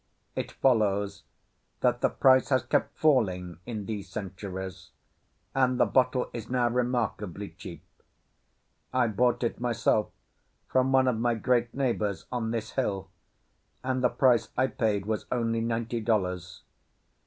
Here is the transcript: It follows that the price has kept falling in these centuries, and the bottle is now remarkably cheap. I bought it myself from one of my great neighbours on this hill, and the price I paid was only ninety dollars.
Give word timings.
It 0.35 0.53
follows 0.53 1.21
that 1.81 2.01
the 2.01 2.09
price 2.09 2.49
has 2.49 2.63
kept 2.63 2.97
falling 2.97 3.59
in 3.67 3.85
these 3.85 4.09
centuries, 4.09 4.89
and 5.53 5.79
the 5.79 5.85
bottle 5.85 6.31
is 6.33 6.49
now 6.49 6.69
remarkably 6.69 7.49
cheap. 7.51 7.83
I 8.91 9.05
bought 9.05 9.43
it 9.43 9.59
myself 9.59 10.09
from 10.67 10.91
one 10.91 11.07
of 11.07 11.19
my 11.19 11.35
great 11.35 11.71
neighbours 11.75 12.25
on 12.31 12.49
this 12.49 12.71
hill, 12.71 13.11
and 13.83 14.03
the 14.03 14.09
price 14.09 14.49
I 14.57 14.65
paid 14.65 15.05
was 15.05 15.27
only 15.31 15.61
ninety 15.61 15.99
dollars. 16.01 16.63